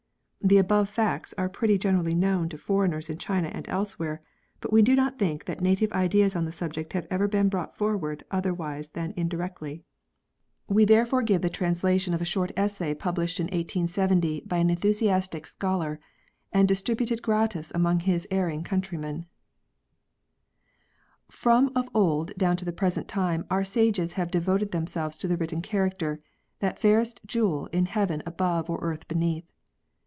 [0.43, 4.23] The above facts are pretty generally known to foreigners in China and elsewhere,
[4.59, 7.77] but we do not think that native ideas on the subject have ever been brought
[7.77, 9.83] forward otherwise than indirectly.
[10.67, 12.07] We therefore give the RESPECT FOR THE WRITTEN CHARACTER.
[12.09, 15.99] 93 translation of a short essay published in 1870 by an enthusiastic scholar,
[16.51, 19.27] and distributed gratis among his erring countrymen:—
[20.61, 25.37] *' From of old down to the present time our sages have devoted themselves to the
[25.37, 26.19] written character—
[26.61, 29.45] that fairest jewel in heaven above or earth beneath.